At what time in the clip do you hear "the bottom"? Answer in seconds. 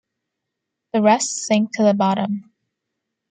1.83-2.51